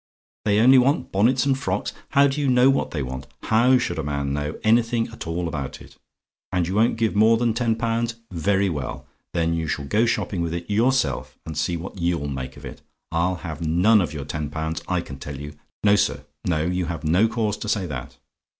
[0.45, 1.93] "THEY ONLY WANT BONNETS AND FROCKS?
[2.09, 3.27] "How do you know what they want?
[3.43, 5.95] HOW should a man know anything at all about it?
[6.51, 8.15] And you won't give more than ten pounds?
[8.31, 9.05] Very well.
[9.33, 12.81] Then you may go shopping with it yourself, and see what YOU'LL make of it.
[13.11, 15.53] I'll have none of your ten pounds, I can tell you.
[15.83, 18.17] No, sir, no; you have no cause to say that.